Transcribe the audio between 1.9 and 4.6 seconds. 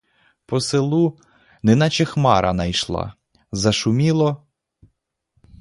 хмара найшла, зашуміло.